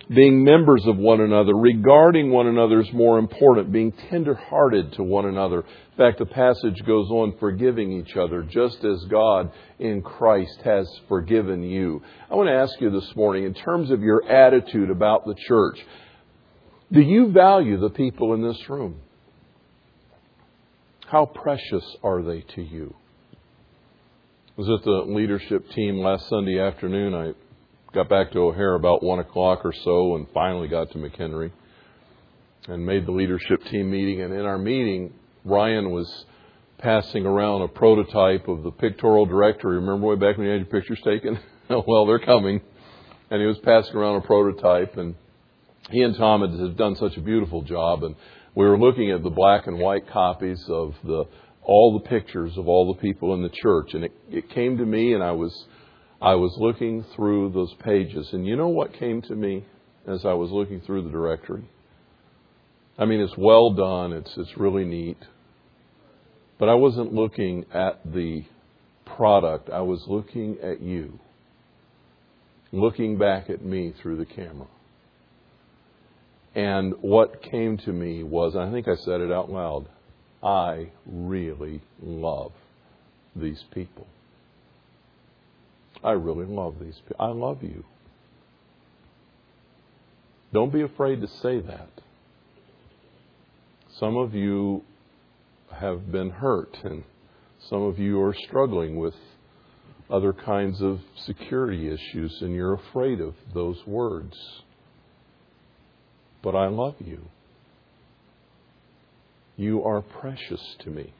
[0.09, 5.25] being members of one another, regarding one another as more important, being tender-hearted to one
[5.25, 5.59] another.
[5.59, 10.87] In fact, the passage goes on forgiving each other, just as God in Christ has
[11.07, 12.03] forgiven you.
[12.29, 15.79] I want to ask you this morning, in terms of your attitude about the church,
[16.91, 19.01] do you value the people in this room?
[21.07, 22.95] How precious are they to you?
[23.33, 23.37] I
[24.61, 27.13] was at the leadership team last Sunday afternoon.
[27.13, 27.33] I
[27.93, 31.51] got back to O'Hare about one o'clock or so and finally got to McHenry
[32.67, 34.21] and made the leadership team meeting.
[34.21, 35.13] And in our meeting,
[35.43, 36.25] Ryan was
[36.79, 39.75] passing around a prototype of the pictorial directory.
[39.75, 41.39] Remember way back when you had your pictures taken?
[41.67, 42.61] Oh, well, they're coming.
[43.31, 45.15] And he was passing around a prototype, and
[45.89, 48.03] he and Tom had done such a beautiful job.
[48.03, 48.15] And
[48.55, 51.25] we were looking at the black and white copies of the
[51.61, 54.85] all the pictures of all the people in the church, and it, it came to
[54.85, 55.65] me, and I was
[56.21, 59.65] I was looking through those pages, and you know what came to me
[60.07, 61.67] as I was looking through the directory?
[62.97, 64.13] I mean, it's well done.
[64.13, 65.17] It's it's really neat.
[66.57, 68.45] But I wasn't looking at the
[69.05, 69.69] product.
[69.69, 71.19] I was looking at you.
[72.71, 74.67] Looking back at me through the camera.
[76.55, 79.87] And what came to me was, I think I said it out loud,
[80.41, 82.53] I really love
[83.35, 84.07] these people.
[86.03, 87.17] I really love these people.
[87.19, 87.83] I love you.
[90.53, 91.89] Don't be afraid to say that.
[93.99, 94.83] Some of you
[95.73, 97.03] have been hurt, and
[97.69, 99.15] some of you are struggling with
[100.09, 104.37] other kinds of security issues, and you're afraid of those words.
[106.45, 107.21] But I love you.
[109.57, 111.11] You are precious to me.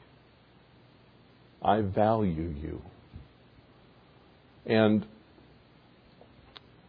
[1.60, 2.80] I value you.
[4.66, 5.04] And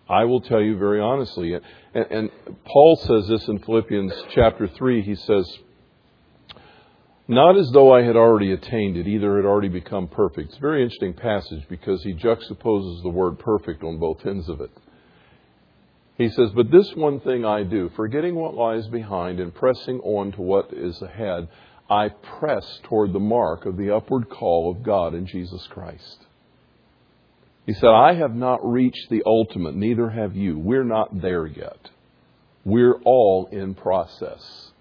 [0.07, 1.63] I will tell you very honestly, and,
[1.95, 2.29] and,
[2.63, 5.01] Paul says this in Philippians chapter 3.
[5.01, 5.57] He says,
[7.27, 10.49] Not as though I had already attained it, either had already become perfect.
[10.49, 14.61] It's a very interesting passage because he juxtaposes the word perfect on both ends of
[14.61, 14.69] it.
[16.17, 20.31] He says, But this one thing I do, forgetting what lies behind and pressing on
[20.33, 21.47] to what is ahead,
[21.89, 26.25] I press toward the mark of the upward call of God in Jesus Christ.
[27.65, 30.57] He said, I have not reached the ultimate, neither have you.
[30.57, 31.89] We're not there yet.
[32.65, 34.71] We're all in process.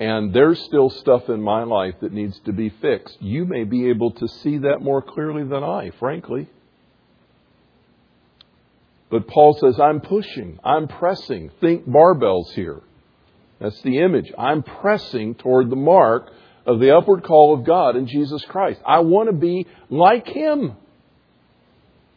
[0.00, 3.20] And there's still stuff in my life that needs to be fixed.
[3.20, 6.48] You may be able to see that more clearly than I, frankly.
[9.10, 11.50] But Paul says, I'm pushing, I'm pressing.
[11.60, 12.82] Think barbells here.
[13.60, 14.32] That's the image.
[14.36, 16.30] I'm pressing toward the mark
[16.66, 18.80] of the upward call of God in Jesus Christ.
[18.86, 20.76] I want to be like Him.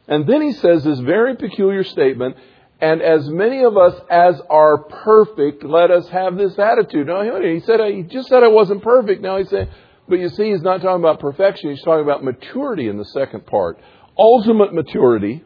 [0.07, 2.35] And then he says this very peculiar statement,
[2.81, 7.07] and as many of us as are perfect, let us have this attitude.
[7.07, 9.21] Now, he said, he just said I wasn't perfect.
[9.21, 9.69] Now he's saying,
[10.09, 11.69] but you see, he's not talking about perfection.
[11.69, 13.79] He's talking about maturity in the second part.
[14.17, 15.43] Ultimate maturity,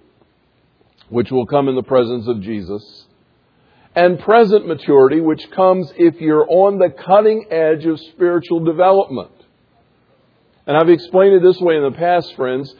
[1.10, 3.06] which will come in the presence of Jesus
[3.96, 9.32] and present maturity, which comes if you're on the cutting edge of spiritual development.
[10.68, 12.74] And I've explained it this way in the past, friends.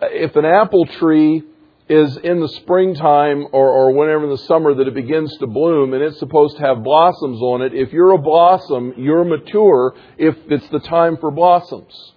[0.00, 1.42] If an apple tree
[1.88, 5.92] is in the springtime or, or whenever in the summer that it begins to bloom
[5.92, 10.36] and it's supposed to have blossoms on it, if you're a blossom, you're mature if
[10.48, 12.13] it's the time for blossoms.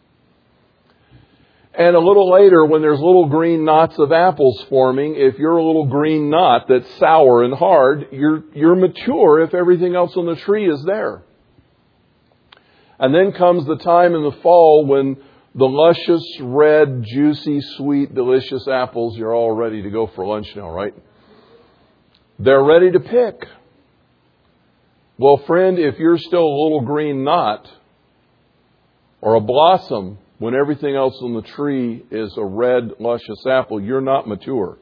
[1.78, 5.64] And a little later, when there's little green knots of apples forming, if you're a
[5.64, 10.36] little green knot that's sour and hard, you're, you're mature if everything else on the
[10.38, 11.22] tree is there.
[12.98, 15.18] And then comes the time in the fall when
[15.54, 20.72] the luscious, red, juicy, sweet, delicious apples, you're all ready to go for lunch now,
[20.72, 20.96] right?
[22.40, 23.48] They're ready to pick.
[25.20, 27.70] Well, friend, if you're still a little green knot
[29.22, 34.02] or a blossom, when everything else on the tree is a red, luscious apple, you're
[34.02, 34.78] not mature.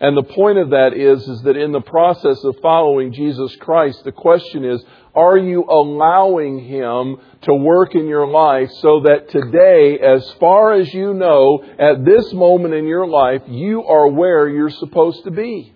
[0.00, 4.04] And the point of that is, is that in the process of following Jesus Christ,
[4.04, 4.82] the question is,
[5.14, 10.94] are you allowing Him to work in your life so that today, as far as
[10.94, 15.74] you know, at this moment in your life, you are where you're supposed to be?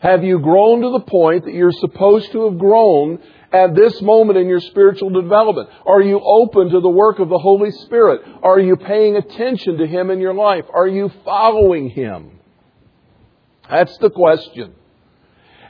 [0.00, 3.18] Have you grown to the point that you're supposed to have grown
[3.54, 5.70] at this moment in your spiritual development?
[5.86, 8.22] Are you open to the work of the Holy Spirit?
[8.42, 10.64] Are you paying attention to Him in your life?
[10.74, 12.40] Are you following Him?
[13.70, 14.74] That's the question.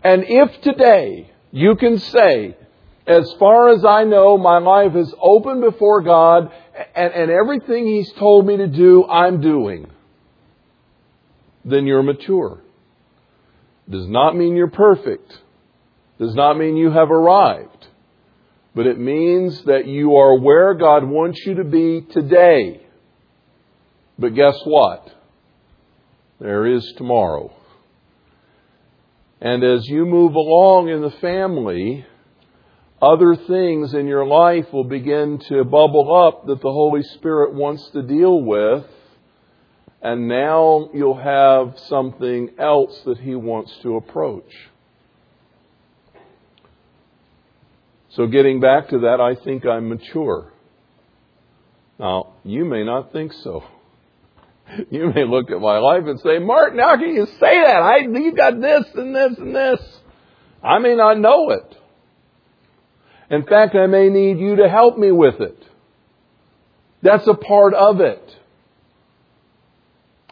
[0.02, 2.56] And if today you can say,
[3.06, 6.50] as far as I know, my life is open before God
[6.94, 9.90] and, and everything He's told me to do, I'm doing,
[11.66, 12.62] then you're mature.
[13.90, 15.38] Does not mean you're perfect
[16.18, 17.88] does not mean you have arrived,
[18.74, 22.80] but it means that you are where God wants you to be today.
[24.18, 25.10] But guess what?
[26.40, 27.52] There is tomorrow.
[29.40, 32.06] And as you move along in the family,
[33.02, 37.88] other things in your life will begin to bubble up that the Holy Spirit wants
[37.90, 38.86] to deal with.
[40.00, 44.50] And now you'll have something else that He wants to approach.
[48.16, 50.52] So, getting back to that, I think I'm mature.
[51.98, 53.64] Now, you may not think so.
[54.90, 57.82] You may look at my life and say, Martin, how can you say that?
[57.82, 59.80] I, you got this and this and this.
[60.62, 61.76] I may not know it.
[63.30, 65.62] In fact, I may need you to help me with it.
[67.02, 68.36] That's a part of it.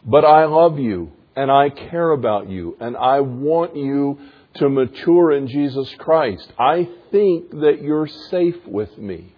[0.03, 4.19] But I love you and I care about you and I want you
[4.55, 6.51] to mature in Jesus Christ.
[6.59, 9.33] I think that you're safe with me.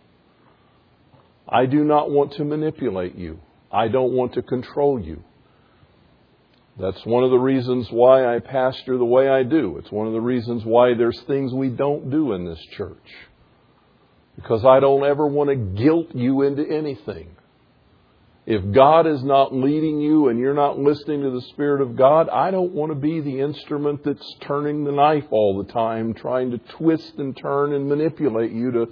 [1.47, 3.39] I do not want to manipulate you.
[3.72, 5.24] I don't want to control you.
[6.78, 9.78] That's one of the reasons why I pastor the way I do.
[9.78, 13.07] It's one of the reasons why there's things we don't do in this church.
[14.36, 17.30] Because I don't ever want to guilt you into anything.
[18.46, 22.30] If God is not leading you and you're not listening to the Spirit of God,
[22.30, 26.52] I don't want to be the instrument that's turning the knife all the time, trying
[26.52, 28.88] to twist and turn and manipulate you to.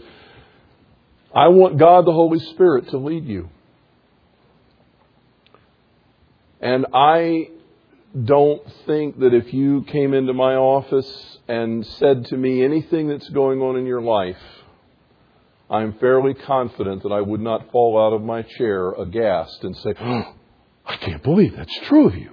[1.36, 3.50] I want God the Holy Spirit to lead you.
[6.60, 7.50] And I
[8.24, 13.30] don't think that if you came into my office and said to me anything that's
[13.30, 14.38] going on in your life,
[15.74, 19.96] I'm fairly confident that I would not fall out of my chair aghast and say,
[20.00, 20.36] oh,
[20.86, 22.30] I can't believe that's true of you.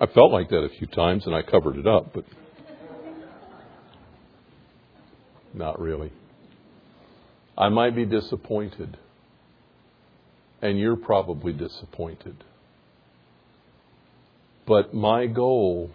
[0.00, 2.24] I felt like that a few times and I covered it up, but
[5.54, 6.10] not really.
[7.56, 8.98] I might be disappointed,
[10.60, 12.42] and you're probably disappointed.
[14.66, 15.92] But my goal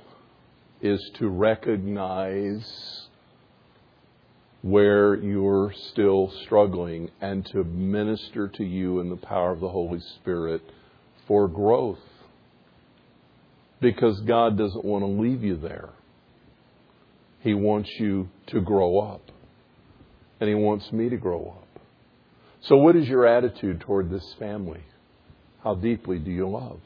[0.82, 3.08] is to recognize
[4.62, 10.00] where you're still struggling and to minister to you in the power of the Holy
[10.20, 10.62] Spirit
[11.28, 12.00] for growth.
[13.80, 15.90] Because God doesn't want to leave you there.
[17.40, 19.22] He wants you to grow up.
[20.40, 21.68] And He wants me to grow up.
[22.64, 24.82] So, what is your attitude toward this family?
[25.64, 26.80] How deeply do you love?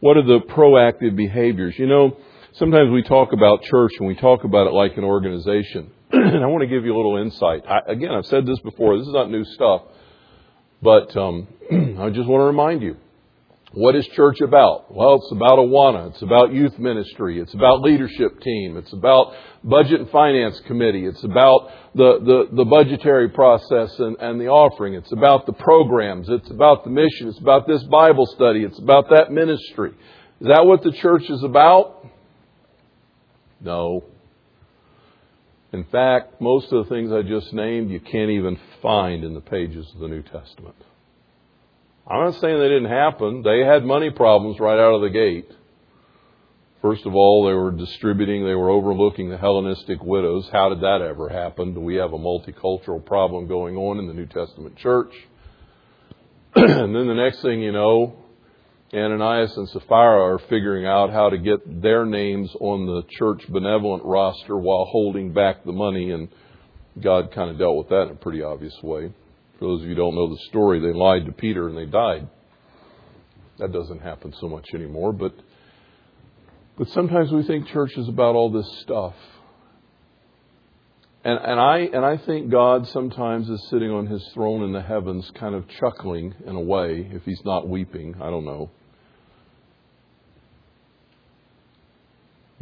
[0.00, 1.74] What are the proactive behaviors?
[1.78, 2.16] You know,
[2.54, 5.90] sometimes we talk about church and we talk about it like an organization.
[6.10, 7.64] and I want to give you a little insight.
[7.68, 8.96] I, again, I've said this before.
[8.96, 9.82] This is not new stuff.
[10.82, 11.48] But um,
[12.00, 12.96] I just want to remind you
[13.72, 14.92] what is church about?
[14.92, 16.10] Well, it's about Awana.
[16.10, 17.40] It's about youth ministry.
[17.40, 18.76] It's about leadership team.
[18.76, 21.06] It's about budget and finance committee.
[21.06, 24.94] It's about the, the, the budgetary process and, and the offering.
[24.94, 26.28] It's about the programs.
[26.28, 27.28] It's about the mission.
[27.28, 28.64] It's about this Bible study.
[28.64, 29.90] It's about that ministry.
[30.40, 32.04] Is that what the church is about?
[33.60, 34.02] No.
[35.72, 39.40] In fact, most of the things I just named you can't even find in the
[39.40, 40.74] pages of the New Testament.
[42.10, 43.42] I'm not saying they didn't happen.
[43.42, 45.48] They had money problems right out of the gate.
[46.82, 50.48] First of all, they were distributing, they were overlooking the Hellenistic widows.
[50.50, 51.74] How did that ever happen?
[51.74, 55.12] Do we have a multicultural problem going on in the New Testament church?
[56.56, 58.16] and then the next thing you know,
[58.92, 64.04] Ananias and Sapphira are figuring out how to get their names on the church benevolent
[64.04, 66.28] roster while holding back the money, and
[67.00, 69.12] God kind of dealt with that in a pretty obvious way.
[69.60, 71.84] For those of you who don't know the story, they lied to Peter and they
[71.84, 72.26] died.
[73.58, 75.34] That doesn't happen so much anymore, but
[76.78, 79.14] but sometimes we think church is about all this stuff.
[81.22, 84.80] And, and I and I think God sometimes is sitting on his throne in the
[84.80, 88.70] heavens kind of chuckling in a way, if he's not weeping, I don't know.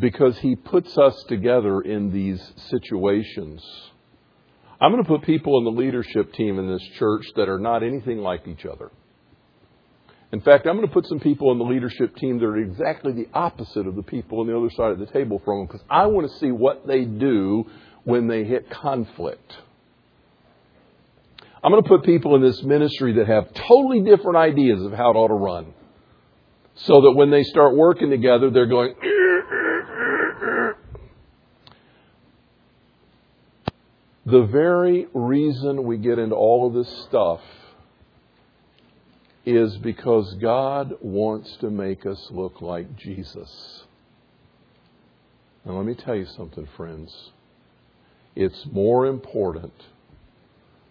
[0.00, 2.40] Because he puts us together in these
[2.70, 3.64] situations
[4.80, 7.82] I'm going to put people in the leadership team in this church that are not
[7.82, 8.90] anything like each other.
[10.30, 13.12] In fact, I'm going to put some people in the leadership team that are exactly
[13.12, 15.84] the opposite of the people on the other side of the table from them because
[15.88, 17.64] I want to see what they do
[18.04, 19.52] when they hit conflict.
[21.62, 25.10] I'm going to put people in this ministry that have totally different ideas of how
[25.10, 25.74] it ought to run.
[26.74, 28.94] So that when they start working together, they're going,
[34.28, 37.40] The very reason we get into all of this stuff
[39.46, 43.84] is because God wants to make us look like Jesus.
[45.64, 47.30] Now, let me tell you something, friends.
[48.36, 49.72] It's more important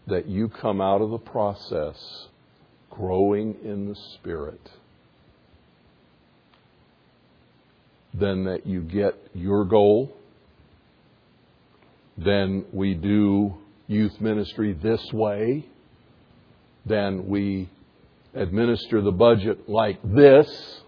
[0.08, 2.28] that you come out of the process
[2.90, 4.72] growing in the Spirit
[8.16, 10.16] than that you get your goal
[12.18, 13.55] then we do
[13.88, 15.65] youth ministry this way,
[16.86, 17.70] then we
[18.34, 20.82] administer the budget like this.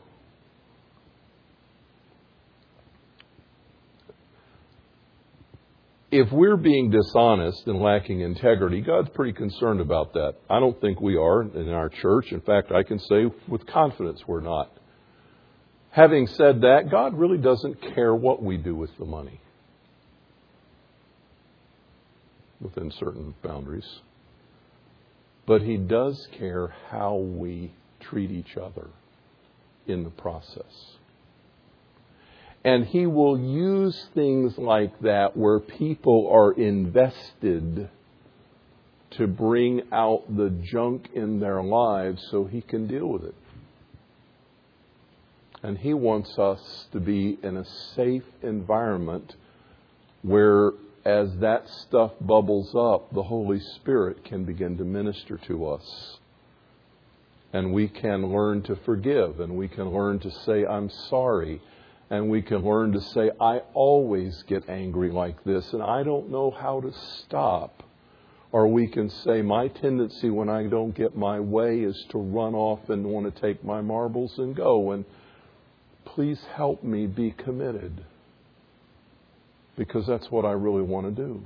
[6.12, 10.36] If we're being dishonest and lacking integrity, God's pretty concerned about that.
[10.50, 12.32] I don't think we are in our church.
[12.32, 14.72] In fact, I can say with confidence we're not.
[15.92, 19.40] Having said that, God really doesn't care what we do with the money.
[22.62, 24.02] Within certain boundaries.
[25.46, 28.88] But He does care how we treat each other
[29.88, 30.98] in the process.
[32.64, 37.90] And He will use things like that where people are invested
[39.12, 43.36] to bring out the junk in their lives so He can deal with it.
[45.64, 49.36] And He wants us to be in a safe environment
[50.22, 50.74] where
[51.06, 56.20] as that stuff bubbles up, the Holy Spirit can begin to minister to us.
[57.52, 61.62] And we can learn to forgive, and we can learn to say, I'm sorry.
[62.10, 66.30] And we can learn to say, I always get angry like this, and I don't
[66.30, 67.84] know how to stop.
[68.52, 72.56] Or we can say, My tendency when I don't get my way is to run
[72.56, 74.92] off and want to take my marbles and go.
[74.92, 75.06] And
[76.04, 78.04] please help me be committed
[79.80, 81.42] because that's what I really want to do.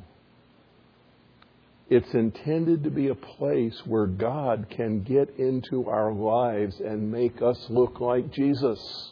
[1.87, 7.43] It's intended to be a place where God can get into our lives and make
[7.43, 9.11] us look like Jesus.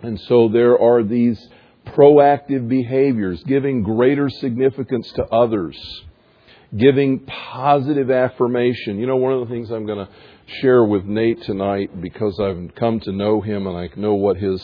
[0.00, 1.44] And so there are these
[1.88, 5.76] proactive behaviors, giving greater significance to others,
[6.76, 9.00] giving positive affirmation.
[9.00, 10.12] You know, one of the things I'm going to
[10.60, 14.62] share with Nate tonight because I've come to know him and I know what his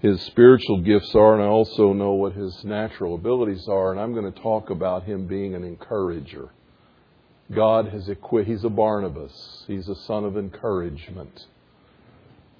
[0.00, 4.14] his spiritual gifts are, and I also know what his natural abilities are, and I'm
[4.14, 6.50] going to talk about him being an encourager.
[7.52, 11.46] God has equipped, he's a Barnabas, he's a son of encouragement.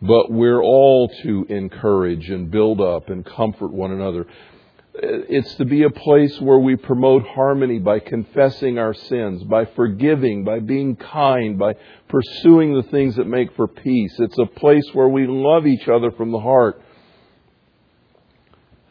[0.03, 4.27] But we're all to encourage and build up and comfort one another.
[4.95, 10.45] It's to be a place where we promote harmony by confessing our sins, by forgiving,
[10.45, 11.75] by being kind, by
[12.09, 14.15] pursuing the things that make for peace.
[14.19, 16.83] It's a place where we love each other from the heart.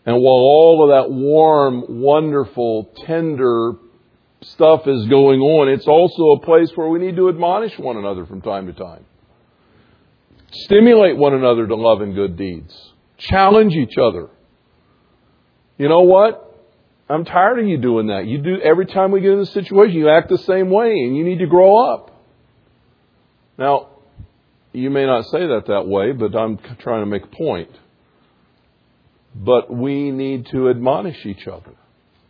[0.10, 3.74] And while all of that warm, wonderful, tender
[4.41, 8.26] stuff is going on, it's also a place where we need to admonish one another
[8.26, 9.05] from time to time.
[10.51, 12.76] Stimulate one another to love and good deeds.
[13.20, 14.32] Challenge each other.
[15.78, 16.60] You know what?
[17.07, 18.26] I'm tired of you doing that.
[18.26, 21.16] You do every time we get in a situation, you act the same way, and
[21.16, 22.20] you need to grow up.
[23.60, 23.89] Now,
[24.74, 27.70] you may not say that that way, but I'm trying to make a point.
[29.36, 31.75] But we need to admonish each other.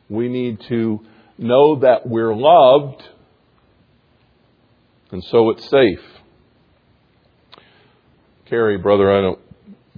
[0.09, 0.99] We need to
[1.37, 3.01] know that we're loved,
[5.11, 6.01] and so it's safe.
[8.45, 9.39] Carrie, brother, I don't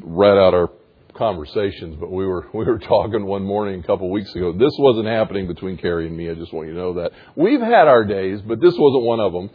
[0.01, 0.69] read out our
[1.15, 4.53] conversations, but we were we were talking one morning a couple of weeks ago.
[4.53, 6.29] This wasn't happening between Carrie and me.
[6.29, 9.19] I just want you to know that we've had our days, but this wasn't one
[9.19, 9.49] of them.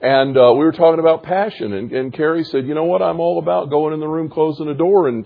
[0.00, 3.02] And uh, we were talking about passion, and, and Carrie said, "You know what?
[3.02, 5.24] I'm all about going in the room, closing the door, and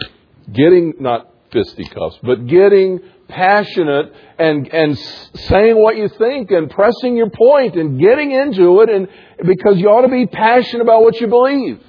[0.52, 7.30] getting not fisticuffs, but getting passionate and and saying what you think and pressing your
[7.30, 9.08] point and getting into it, and
[9.46, 11.80] because you ought to be passionate about what you believe."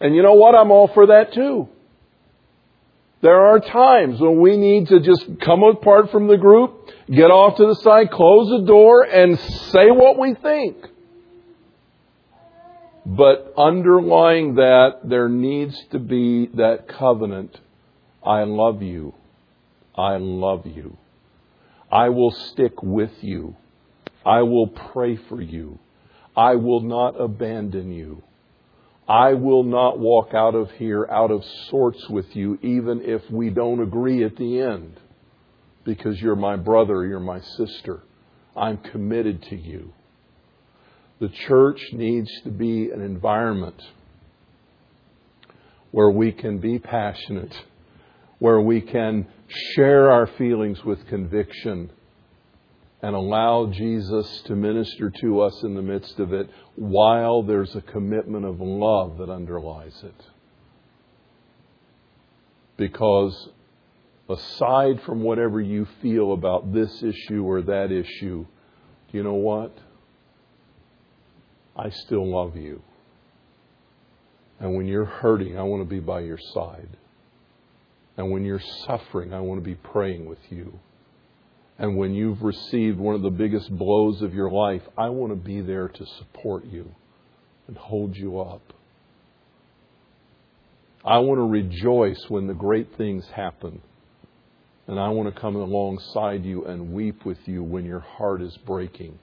[0.00, 0.54] And you know what?
[0.54, 1.68] I'm all for that too.
[3.20, 7.56] There are times when we need to just come apart from the group, get off
[7.56, 10.76] to the side, close the door, and say what we think.
[13.06, 17.58] But underlying that, there needs to be that covenant
[18.24, 19.14] I love you.
[19.96, 20.96] I love you.
[21.90, 23.56] I will stick with you.
[24.24, 25.78] I will pray for you.
[26.36, 28.22] I will not abandon you.
[29.06, 33.50] I will not walk out of here out of sorts with you, even if we
[33.50, 34.98] don't agree at the end,
[35.84, 38.02] because you're my brother, you're my sister.
[38.56, 39.92] I'm committed to you.
[41.20, 43.80] The church needs to be an environment
[45.90, 47.54] where we can be passionate,
[48.38, 49.26] where we can
[49.74, 51.90] share our feelings with conviction
[53.02, 57.82] and allow Jesus to minister to us in the midst of it while there's a
[57.82, 60.26] commitment of love that underlies it.
[62.76, 63.50] Because
[64.28, 68.46] aside from whatever you feel about this issue or that issue,
[69.10, 69.76] do you know what?
[71.76, 72.82] I still love you.
[74.60, 76.96] And when you're hurting, I want to be by your side.
[78.16, 80.78] And when you're suffering, I want to be praying with you.
[81.78, 85.36] And when you've received one of the biggest blows of your life, I want to
[85.36, 86.94] be there to support you
[87.66, 88.72] and hold you up.
[91.04, 93.82] I want to rejoice when the great things happen.
[94.86, 98.56] And I want to come alongside you and weep with you when your heart is
[98.58, 99.18] breaking.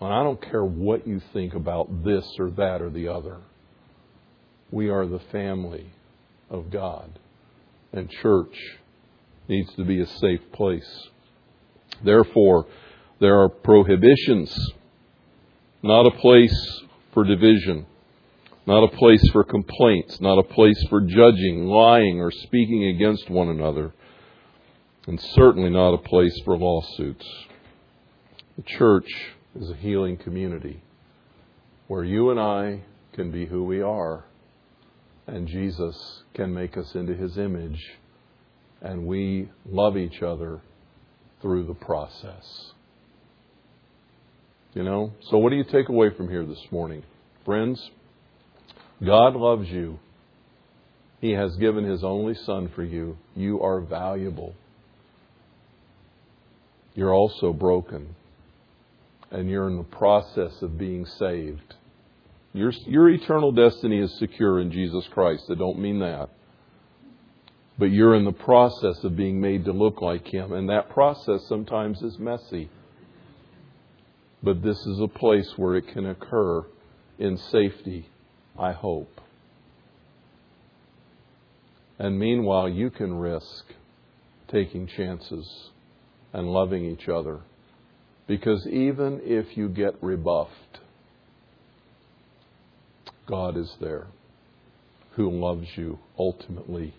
[0.00, 3.36] And I don't care what you think about this or that or the other.
[4.70, 5.92] We are the family
[6.50, 7.18] of God.
[7.92, 8.56] And church
[9.48, 11.08] needs to be a safe place.
[12.02, 12.66] Therefore,
[13.20, 14.72] there are prohibitions,
[15.82, 16.82] not a place
[17.12, 17.86] for division,
[18.66, 23.48] not a place for complaints, not a place for judging, lying, or speaking against one
[23.48, 23.92] another,
[25.06, 27.26] and certainly not a place for lawsuits.
[28.56, 29.08] The church
[29.54, 30.82] is a healing community
[31.88, 32.82] where you and I
[33.12, 34.24] can be who we are,
[35.26, 37.80] and Jesus can make us into his image,
[38.80, 40.60] and we love each other
[41.40, 42.72] through the process.
[44.74, 45.12] You know?
[45.30, 47.02] So, what do you take away from here this morning?
[47.44, 47.90] Friends,
[49.04, 49.98] God loves you.
[51.20, 53.16] He has given His only Son for you.
[53.36, 54.54] You are valuable.
[56.94, 58.14] You're also broken.
[59.30, 61.74] And you're in the process of being saved.
[62.52, 65.44] Your, your eternal destiny is secure in Jesus Christ.
[65.50, 66.28] I don't mean that
[67.78, 70.52] but you're in the process of being made to look like Him.
[70.52, 72.70] And that process sometimes is messy.
[74.42, 76.64] But this is a place where it can occur
[77.18, 78.08] in safety,
[78.58, 79.20] I hope.
[81.98, 83.64] And meanwhile, you can risk
[84.48, 85.70] taking chances
[86.32, 87.40] and loving each other.
[88.26, 90.78] Because even if you get rebuffed,
[93.26, 94.06] God is there.
[95.16, 96.94] who loves you ultimately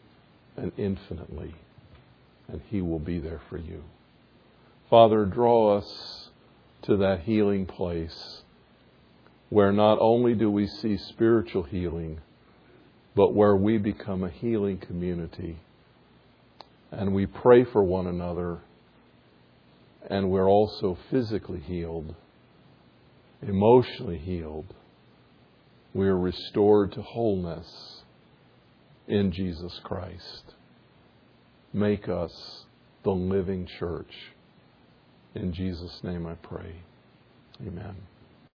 [0.56, 1.56] and infinitely,
[2.48, 3.84] and He will be there for you.
[4.90, 6.30] Father, draw us
[6.84, 8.42] to that healing place
[9.50, 12.20] where not only do we see spiritual healing,
[13.16, 15.58] but where we become a healing community.
[16.92, 18.60] And we pray for one another,
[20.10, 22.16] and we're also physically healed,
[23.42, 24.74] emotionally healed.
[25.94, 28.02] We are restored to wholeness
[29.08, 30.54] in Jesus Christ.
[31.72, 32.66] Make us
[33.04, 34.12] the living church.
[35.36, 36.76] In Jesus' name I pray.
[37.62, 37.96] Amen.